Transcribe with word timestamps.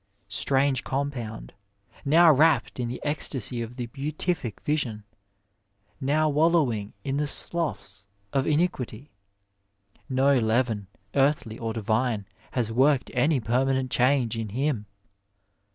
Strange 0.29 0.83
compound, 0.83 1.53
now 2.03 2.33
wrapt 2.33 2.79
in 2.79 2.87
the 2.87 2.99
ecstasy 3.03 3.61
of 3.61 3.75
the 3.75 3.85
beatific 3.85 4.59
vision, 4.61 5.03
now 5.99 6.27
wallowing 6.27 6.93
in 7.03 7.17
the 7.17 7.27
sloughs 7.27 8.07
of 8.33 8.47
iniquity, 8.47 9.11
no 10.09 10.39
leaven, 10.39 10.87
earthly 11.13 11.59
or 11.59 11.71
divine, 11.71 12.25
has 12.53 12.71
worked 12.71 13.11
any 13.13 13.39
permanent 13.39 13.91
change 13.91 14.35
in 14.35 14.49
him. 14.49 14.87